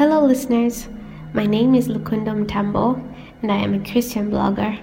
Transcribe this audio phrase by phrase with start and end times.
[0.00, 0.88] Hello, listeners.
[1.34, 2.94] My name is Lukundum Tambo,
[3.42, 4.80] and I am a Christian blogger.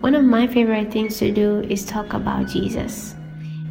[0.00, 3.14] One of my favorite things to do is talk about Jesus.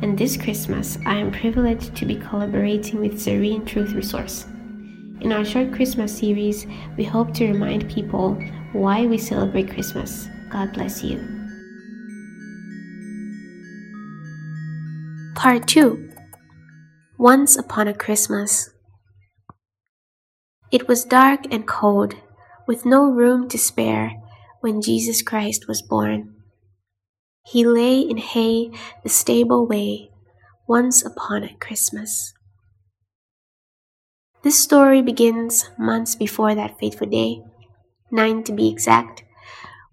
[0.01, 4.45] And this Christmas, I am privileged to be collaborating with Serene Truth Resource.
[5.19, 6.65] In our short Christmas series,
[6.95, 8.35] we hope to remind people
[8.71, 10.29] why we celebrate Christmas.
[10.49, 11.19] God bless you.
[15.35, 16.09] Part 2
[17.17, 18.69] Once Upon a Christmas.
[20.69, 22.15] It was dark and cold,
[22.67, 24.21] with no room to spare,
[24.59, 26.35] when Jesus Christ was born.
[27.45, 30.11] He lay in hay the stable way,
[30.67, 32.33] once upon a Christmas.
[34.43, 37.41] This story begins months before that fateful day,
[38.11, 39.23] nine to be exact,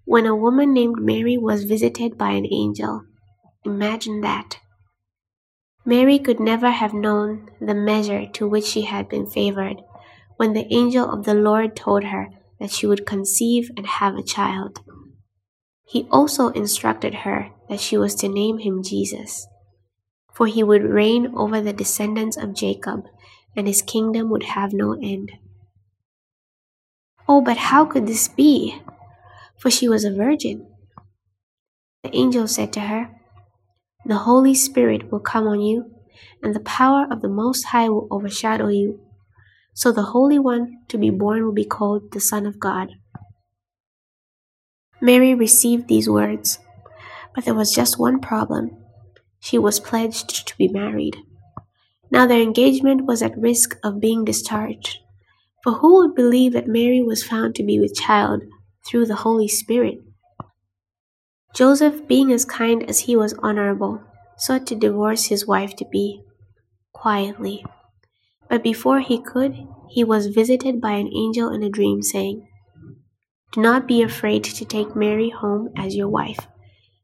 [0.04, 3.04] when a woman named Mary was visited by an angel.
[3.65, 4.59] Imagine that.
[5.84, 9.80] Mary could never have known the measure to which she had been favored
[10.37, 12.29] when the angel of the Lord told her
[12.60, 14.80] that she would conceive and have a child.
[15.87, 19.46] He also instructed her that she was to name him Jesus,
[20.32, 23.04] for he would reign over the descendants of Jacob,
[23.57, 25.32] and his kingdom would have no end.
[27.29, 28.82] Oh, but how could this be?
[29.59, 30.66] For she was a virgin.
[32.02, 33.10] The angel said to her,
[34.04, 35.91] The Holy Spirit will come on you,
[36.43, 39.01] and the power of the Most High will overshadow you.
[39.74, 42.94] So the Holy One to be born will be called the Son of God.
[45.00, 46.58] Mary received these words,
[47.34, 48.70] but there was just one problem.
[49.40, 51.16] She was pledged to be married.
[52.10, 54.98] Now their engagement was at risk of being discharged.
[55.62, 58.42] For who would believe that Mary was found to be with child
[58.86, 59.98] through the Holy Spirit?
[61.54, 64.02] Joseph, being as kind as he was honorable,
[64.36, 66.22] sought to divorce his wife to be
[66.92, 67.64] quietly.
[68.55, 72.47] But before he could, he was visited by an angel in a dream, saying,
[73.50, 76.47] Do not be afraid to take Mary home as your wife,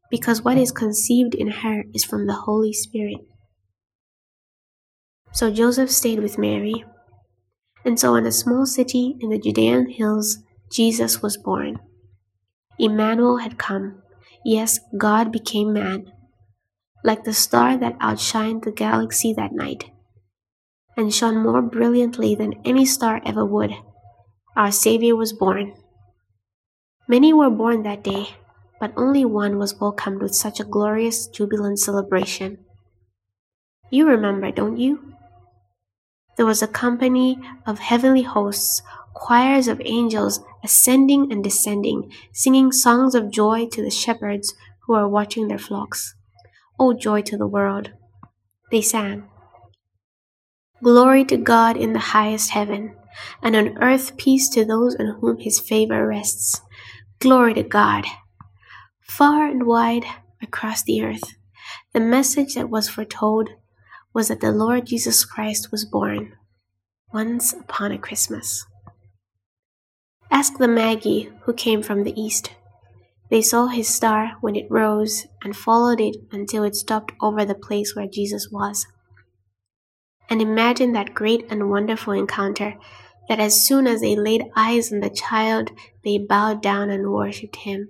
[0.09, 3.17] because what is conceived in her is from the Holy Spirit.
[5.33, 6.85] So Joseph stayed with Mary.
[7.83, 10.37] And so in a small city in the Judean hills,
[10.71, 11.81] Jesus was born.
[12.79, 14.01] Immanuel had come.
[14.45, 16.13] Yes, God became man.
[17.03, 19.91] Like the star that outshined the galaxy that night,
[21.01, 23.73] and shone more brilliantly than any star ever would,
[24.55, 25.73] our Savior was born.
[27.07, 28.35] Many were born that day,
[28.79, 32.59] but only one was welcomed with such a glorious, jubilant celebration.
[33.89, 35.13] You remember, don't you?
[36.37, 43.15] There was a company of heavenly hosts, choirs of angels ascending and descending, singing songs
[43.15, 44.53] of joy to the shepherds
[44.85, 46.13] who were watching their flocks.
[46.79, 47.91] O joy to the world!
[48.71, 49.30] They sang.
[50.83, 52.95] Glory to God in the highest heaven,
[53.43, 56.59] and on earth peace to those on whom his favor rests.
[57.19, 58.05] Glory to God.
[59.01, 60.05] Far and wide
[60.41, 61.35] across the earth,
[61.93, 63.49] the message that was foretold
[64.11, 66.33] was that the Lord Jesus Christ was born
[67.13, 68.65] once upon a Christmas.
[70.31, 72.51] Ask the Magi who came from the east.
[73.29, 77.53] They saw his star when it rose and followed it until it stopped over the
[77.53, 78.87] place where Jesus was
[80.31, 82.75] and imagine that great and wonderful encounter
[83.27, 85.71] that as soon as they laid eyes on the child,
[86.05, 87.89] they bowed down and worshipped him.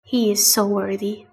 [0.00, 1.26] He is so worthy.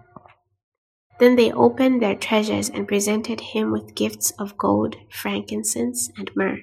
[1.19, 6.61] Then they opened their treasures and presented him with gifts of gold, frankincense, and myrrh.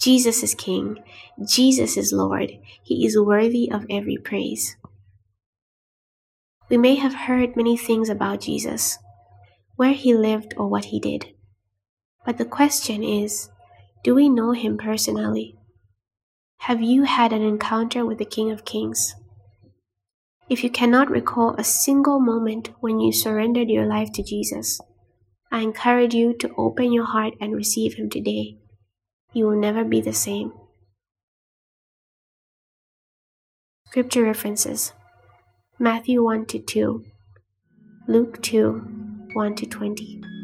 [0.00, 0.98] Jesus is King.
[1.48, 2.52] Jesus is Lord.
[2.82, 4.76] He is worthy of every praise.
[6.68, 8.98] We may have heard many things about Jesus,
[9.76, 11.35] where he lived or what he did.
[12.26, 13.48] But the question is
[14.02, 15.56] do we know him personally?
[16.58, 19.14] Have you had an encounter with the King of Kings?
[20.48, 24.80] If you cannot recall a single moment when you surrendered your life to Jesus,
[25.52, 28.58] I encourage you to open your heart and receive Him today.
[29.32, 30.52] You will never be the same.
[33.86, 34.92] Scripture references
[35.78, 37.04] Matthew 1 to 2,
[38.08, 40.35] Luke 2 1 to 20.